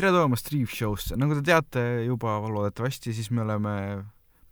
[0.00, 3.72] tere tulemast Reef Show'sse, nagu te teate juba loodetavasti, siis me oleme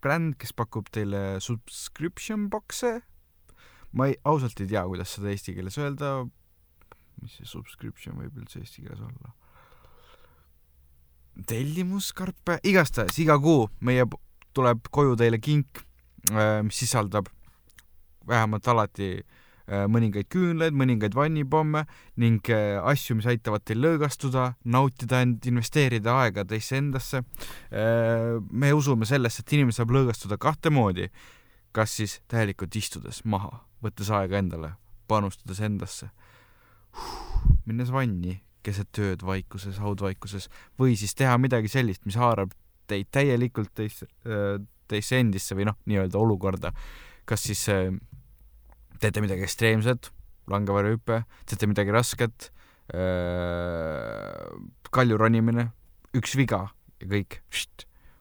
[0.03, 2.99] bränd, kes pakub teile subscription box'e.
[3.97, 6.27] ma ei, ausalt ei tea, kuidas seda eesti keeles öelda.
[7.23, 9.33] mis see subscription võib üldse eesti keeles olla?
[11.49, 14.05] tellimuskarpe, igastahes iga kuu meie
[14.53, 15.81] tuleb koju teile kink,
[16.29, 17.33] äh, mis sisaldab
[18.29, 21.83] vähemalt alati Äh, mõningaid küünlaid, mõningaid vannipomme
[22.21, 27.21] ning äh, asju, mis aitavad teil lõõgastuda, nautida end, investeerida aega teisse endasse.
[27.69, 31.09] Äh, me usume sellesse, et inimene saab lõõgastuda kahte moodi.
[31.71, 34.71] kas siis täielikult istudes maha, võttes aega endale,
[35.07, 36.09] panustades endasse,
[37.69, 42.55] minnes vanni keset ööd vaikuses, haudvaikuses või siis teha midagi sellist, mis haarab
[42.89, 44.09] teid täielikult teisse,
[44.89, 46.73] teisse endisse või noh, nii-öelda olukorda.
[47.29, 47.67] kas siis
[48.99, 50.11] teete midagi ekstreemset,
[50.49, 52.49] langevarjuhüpe, teete midagi rasket,
[54.89, 55.69] kalju ronimine,
[56.17, 56.65] üks viga
[56.99, 57.41] ja kõik,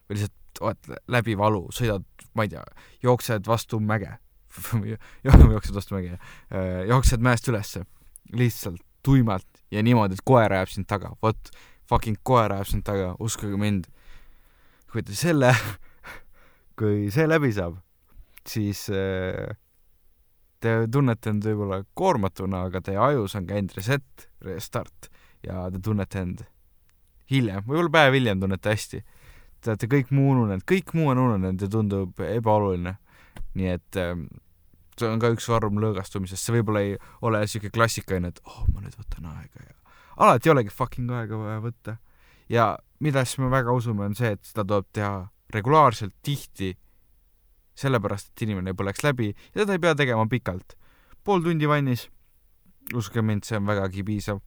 [0.08, 2.04] või lihtsalt oled läbi valu, sõidad,
[2.36, 2.64] ma ei tea,
[3.04, 4.16] jooksed vastu mäge.
[5.22, 6.16] Jooksed vastu mäge,
[6.88, 7.84] jooksed mäest ülesse,
[8.34, 11.52] lihtsalt tuimalt ja niimoodi, et koer ajab sind taga, vot
[11.88, 13.86] fucking koer ajab sind taga, uskuge mind.
[14.88, 15.52] kui te selle,
[16.80, 17.76] kui see läbi saab,
[18.48, 19.52] siis äh,
[20.62, 25.10] te tunnete end võib-olla koormatuna, aga teie ajus on käinud reset, restart
[25.46, 26.42] ja te tunnete end
[27.30, 29.02] hiljem, võib-olla päev hiljem tunnete hästi.
[29.58, 32.96] Te olete kõik muu ununenud, kõik muu on ununenud ja tundub ebaoluline.
[33.58, 34.26] nii et ähm,
[34.98, 38.82] see on ka üks vorm lõõgastumisest, see võib-olla ei ole niisugune klassikaline, et oh, ma
[38.82, 39.74] nüüd võtan aega ja
[40.18, 41.96] alati ei olegi fucking aega vaja võtta.
[42.48, 42.68] ja
[43.00, 46.74] millesse me väga usume, on see, et seda tuleb teha regulaarselt, tihti
[47.78, 50.76] sellepärast, et inimene põleks läbi ja seda ei pea tegema pikalt.
[51.24, 52.08] pool tundi vannis,
[52.96, 54.40] uskuge mind, see on vägagi piisav.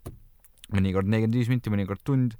[0.71, 2.37] mõnikord nelikümmend viis minti, mõnikord tund,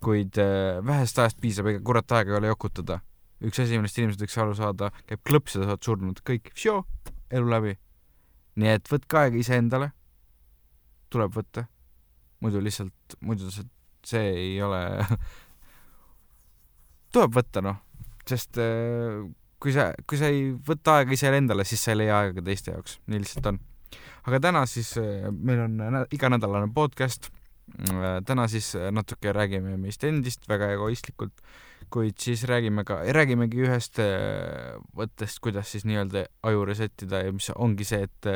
[0.00, 3.00] kuid äh, vähest ajast piisab, ega kurat aega ei ole jokutada.
[3.44, 6.52] üks asi, millest inimesed võiks aru saada, käib klõps ja sa oled surnud, kõik,
[7.30, 7.76] elu läbi.
[8.56, 9.90] nii et võtke aega iseendale,
[11.12, 11.66] tuleb võtta,
[12.40, 13.66] muidu lihtsalt, muidu see,
[14.04, 14.80] see ei ole
[17.12, 17.82] tuleb võtta, noh,
[18.28, 19.20] sest äh,
[19.62, 22.98] kui sa, kui sa ei võta aega iseendale, siis sa ei leia aega teiste jaoks,
[23.10, 23.60] nii lihtsalt on.
[24.28, 27.30] aga täna siis äh, meil on iganädalane podcast.
[27.90, 31.40] Äh, täna siis äh, natuke räägime meist endist väga egoistlikult,
[31.90, 34.00] kuid siis räägime ka, räägimegi ühest
[34.96, 38.30] võttest, kuidas siis nii-öelda aju resetida ja mis ongi see, et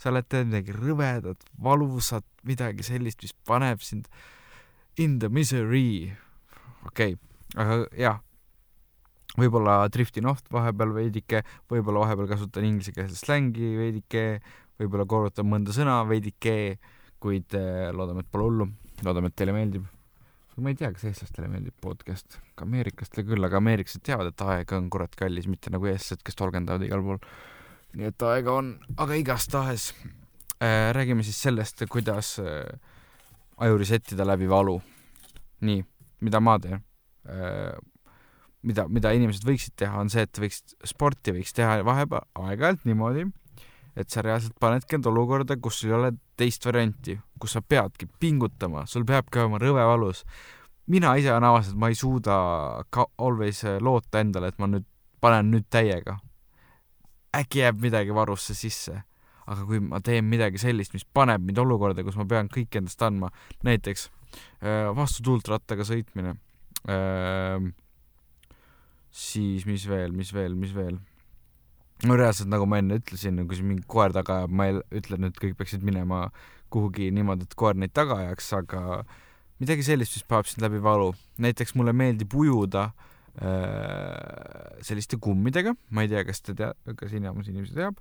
[0.00, 4.08] sa oled teinud midagi rõvedat, valusat, midagi sellist, mis paneb sind
[4.96, 6.14] in the misery.
[6.86, 7.20] okei okay.,
[7.60, 8.22] aga jah
[9.38, 14.24] võib-olla driftin oht vahepeal veidike, võib-olla vahepeal kasutan inglisekeelset slängi veidike,
[14.80, 16.56] võib-olla korrutan mõnda sõna veidike,
[17.22, 18.68] kuid äh, loodame, et pole hullu,
[19.06, 19.86] loodame, et teile meeldib.
[20.58, 24.72] ma ei tea, kas eestlastele meeldib podcast, ka ameeriklastele küll, aga ameeriklased teavad, et aeg
[24.74, 27.20] on kurat kallis, mitte nagu eestlased, kes tolgendavad igal pool.
[27.98, 29.92] nii et aega on, aga igastahes
[30.58, 32.66] äh, räägime siis sellest, kuidas äh,
[33.58, 34.80] aju resettida läbi valu.
[35.60, 35.82] nii,
[36.22, 36.82] mida ma teen
[37.26, 37.78] äh,
[38.66, 43.26] mida, mida inimesed võiksid teha, on see, et võiks, sporti võiks teha vahepeal aeg-ajalt niimoodi,
[43.98, 48.84] et sa reaalselt panedki end olukorda, kus ei ole teist varianti, kus sa peadki pingutama,
[48.86, 50.24] sul peabki olema rõve valus.
[50.86, 52.36] mina ise olen avastanud, ma ei suuda
[52.90, 54.86] ka always loota endale, et ma nüüd
[55.20, 56.18] panen nüüd täiega.
[57.36, 59.02] äkki jääb midagi varusse sisse.
[59.48, 63.02] aga kui ma teen midagi sellist, mis paneb mind olukorda, kus ma pean kõik endast
[63.02, 63.30] andma,
[63.64, 64.10] näiteks
[64.62, 66.34] äh, vastu tuult rattaga sõitmine
[66.84, 67.72] äh,
[69.38, 70.98] siis mis veel, mis veel, mis veel?
[72.06, 75.18] no reaalselt, nagu ma enne ütlesin, kui siin mingi koer taga ajab, ma ei ütle
[75.18, 76.28] nüüd, kõik peaksid minema
[76.72, 78.82] kuhugi niimoodi, et koer neid taga ajaks, aga
[79.58, 81.10] midagi sellist, mis paneb sind läbi valu.
[81.42, 82.90] näiteks mulle meeldib ujuda
[83.42, 87.98] äh, selliste kummidega, ma ei tea, kas te tea-, kas enamus inimesi teab,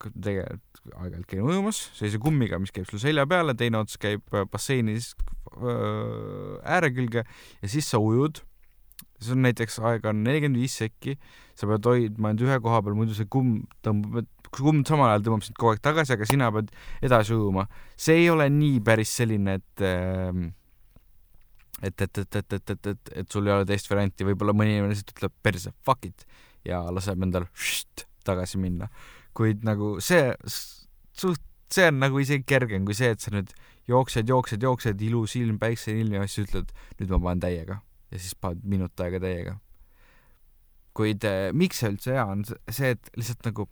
[0.00, 5.14] tegelikult aeg-ajalt käin ujumas sellise kummiga, mis käib sul selja peale, teine ots käib basseinis
[5.56, 8.40] äh, ääre külge ja siis sa ujud
[9.24, 11.16] sul on näiteks aega on nelikümmend viis sekki,
[11.58, 15.44] sa pead hoidma end ühe koha peal, muidu see kumm tõmbab, kumm samal ajal tõmbab
[15.46, 16.72] sind kogu aeg tagasi, aga sina pead
[17.06, 17.66] edasi ujuma.
[17.96, 20.48] see ei ole nii päris selline, et ehm,
[21.82, 24.74] et, et, et, et, et, et, et, et sul ei ole teist varianti, võib-olla mõni
[24.74, 26.26] inimene lihtsalt ütleb perse, fuck it
[26.66, 28.90] ja laseb endal št, tagasi minna.
[29.36, 33.52] kuid nagu see suht, see on nagu isegi kergem kui see, et sa nüüd
[33.88, 38.18] jooksed, jooksed, jooksed, ilus ilm, päikseline ilm ja siis ütled, nüüd ma panen täiega ja
[38.18, 39.58] siis paned minut aega täiega.
[40.94, 43.68] kuid eh, miks see üldse hea on, see, et lihtsalt nagu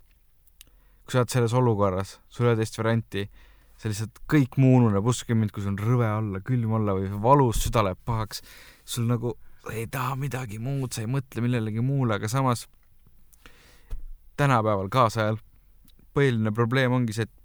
[1.08, 3.22] kui sa oled selles olukorras, sul ei ole teist varianti,
[3.80, 7.08] see lihtsalt kõik muu ununeb, uskuge mind, kui sul on rõve olla, külm olla või
[7.24, 8.42] valus, süda läheb pahaks,
[8.84, 9.32] sul nagu
[9.72, 12.66] ei taha midagi muud, sa ei mõtle millelegi muule, aga samas
[14.36, 15.40] tänapäeval, kaasajal,
[16.12, 17.37] põhiline probleem ongi see, et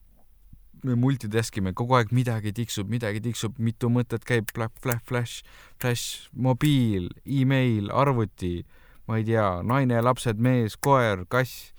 [0.87, 5.53] me multitask ime, kogu aeg midagi tiksub, midagi tiksub, mitu mõtet käib, flash, flash, flash,
[5.81, 8.57] flash, mobiil, email, arvuti,
[9.07, 11.71] ma ei tea, naine, lapsed, mees, koer, kass,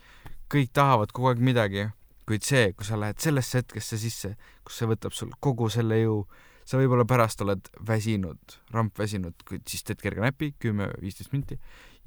[0.52, 1.86] kõik tahavad kogu aeg midagi,
[2.28, 4.34] kuid see, kui sa lähed sellesse hetkesse sisse,
[4.64, 6.22] kus see võtab sul kogu selle jõu,
[6.64, 11.58] sa võib-olla pärast oled väsinud, rampväsinud, kuid siis teed kerge näpi, kümme-viisteist minti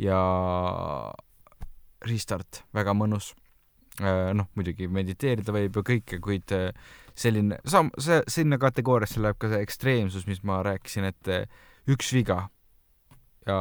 [0.01, 0.17] ja
[2.05, 3.35] restart, väga mõnus
[3.99, 6.69] noh, muidugi mediteerida võib ju kõike, kuid äh,
[7.17, 11.47] selline, sam-, see, sinna kategooriasse läheb ka see ekstreemsus, mis ma rääkisin, et äh,
[11.89, 12.45] üks viga.
[13.47, 13.57] Ja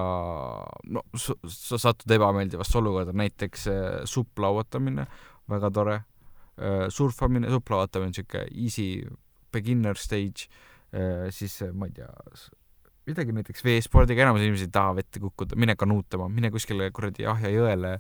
[0.90, 3.68] no sa satud ebameeldivasse olukorda, näiteks
[4.10, 5.04] supp lauatamine,
[5.46, 6.00] väga tore,
[6.90, 8.86] surfamine, supp lauatamine on niisugune easy
[9.54, 10.48] beginner stage,
[11.30, 12.10] siis ma ei tea,
[13.06, 17.54] midagi näiteks veespordiga, enamus inimesi ei taha vette kukkuda, mine kanuutama, mine kuskile kuradi Ahja
[17.54, 17.94] jõele,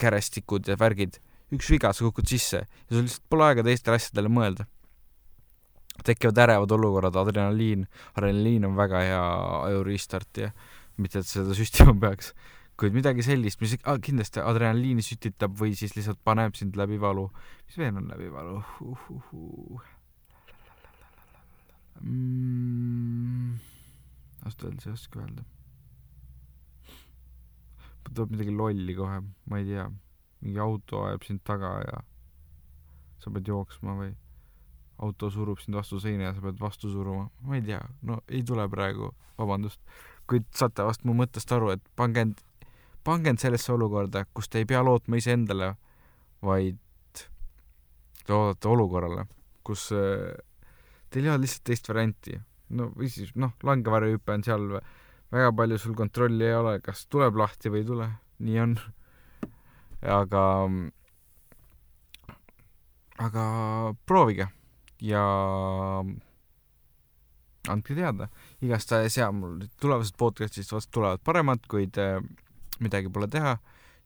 [0.00, 1.20] kärestikud ja värgid
[1.52, 4.66] üks viga, sa kukud sisse ja sul lihtsalt pole aega teistele asjadele mõelda.
[6.02, 7.84] tekivad ärevad olukorrad, adrenaliin,
[8.16, 9.22] adrenaliin on väga hea
[9.68, 10.50] aju restart ja
[10.96, 12.32] mitte, et seda süstima peaks,
[12.80, 17.28] kuid midagi sellist, mis ah, kindlasti adrenaliini sütitab või siis lihtsalt paneb sind läbi valu.
[17.66, 19.10] mis veel on läbi valu uh,?
[19.10, 19.90] Uh, uh.
[22.02, 23.58] Mm,
[24.42, 25.44] ausalt öeldes ei oska öelda.
[28.08, 29.84] tuleb midagi lolli kohe, ma ei tea
[30.42, 32.02] mingi auto ajab sind taga ja
[33.22, 34.12] sa pead jooksma või
[35.02, 38.42] auto surub sind vastu seina ja sa pead vastu suruma, ma ei tea, no ei
[38.46, 39.80] tule praegu, vabandust,
[40.30, 42.42] kuid saate vast mu mõttest aru, et pange end,
[43.06, 45.72] pange end sellesse olukorda, kus te ei pea lootma iseendale,
[46.46, 46.78] vaid
[48.22, 49.26] te loodate olukorrale,
[49.66, 50.32] kus äh,
[51.10, 52.38] teil ei ole lihtsalt teist varianti.
[52.72, 54.68] no või siis noh, langevarjuhüpe on seal,
[55.32, 58.08] väga palju sul kontrolli ei ole, kas tuleb lahti või ei tule,
[58.42, 58.78] nii on
[60.02, 60.42] aga,
[63.22, 63.44] aga
[64.06, 64.48] proovige
[65.02, 65.22] ja
[67.70, 68.28] andke teada.
[68.62, 72.18] igastahes jaa, mul tulevased podcast'id vast tulevad paremad, kuid äh,
[72.82, 73.58] midagi pole teha.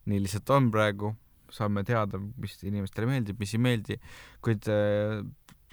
[0.06, 1.16] nii lihtsalt on praegu,
[1.50, 3.96] saame teada, mis inimestele meeldib, mis ei meeldi,
[4.44, 5.25] kuid äh,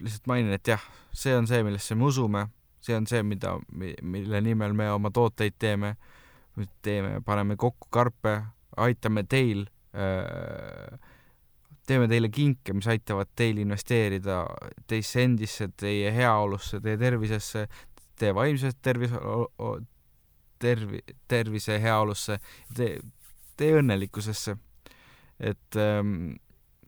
[0.01, 0.81] lihtsalt mainin, et jah,
[1.13, 2.47] see on see, millesse me usume,
[2.81, 5.93] see on see, mida, mille nimel me oma tooteid teeme,
[6.81, 8.39] teeme, paneme kokku karpe,
[8.81, 9.67] aitame teil
[11.87, 14.43] teeme teile kinke, mis aitavad teil investeerida
[14.89, 17.67] teisse endisse, teie heaolusse, teie tervisesse,
[18.19, 19.19] teie vaimsesse tervise,
[20.63, 22.39] tervi-, tervise heaolusse,
[22.75, 23.01] teie,
[23.59, 24.57] teie õnnelikkusesse.
[25.43, 26.35] et ähm,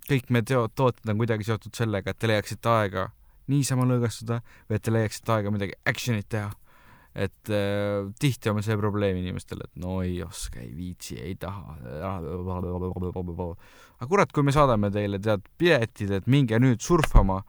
[0.07, 3.09] kõik meie teo-, tooted on kuidagi seotud sellega, et te leiaksite aega
[3.51, 6.53] niisama lõõgastuda või et te leiaksite aega midagi action'it teha
[7.15, 11.77] et äh, tihti on see probleem inimestel, et no ei oska, ei viitsi, ei taha.
[13.95, 17.39] aga kurat, kui me saadame teile tead piletid, et minge nüüd surfama,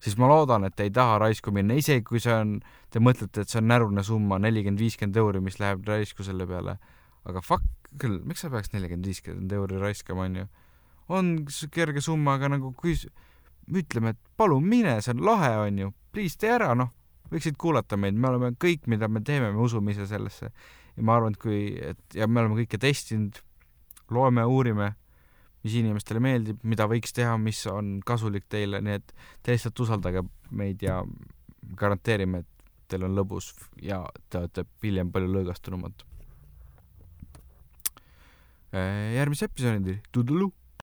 [0.00, 2.54] siis ma loodan, et te ei taha raisku minna, isegi kui see on,
[2.88, 6.78] te mõtlete, et see on närune summa, nelikümmend, viiskümmend euri, mis läheb raisku selle peale.
[7.28, 10.46] aga fuck küll, miks sa peaks nelikümmend, viiskümmend euri raiskama, onju.
[11.12, 11.34] on
[11.74, 12.96] kerge summa, aga nagu kui
[13.68, 16.94] ütleme, et palun mine, see on lahe, onju, please tee ära, noh
[17.30, 20.50] võiksid kuulata meid, me oleme kõik, mida me teeme, me usume ise sellesse.
[20.96, 21.60] ja ma arvan, et kui,
[21.92, 23.38] et ja me oleme kõike testinud,
[24.10, 24.92] loeme, uurime,
[25.64, 30.24] mis inimestele meeldib, mida võiks teha, mis on kasulik teile, nii et te lihtsalt usaldage
[30.50, 31.00] meid ja
[31.78, 36.06] garanteerime, et teil on lõbus ja te olete hiljem palju lõõgastunumad.
[38.70, 40.52] järgmise episoodini, tudulu!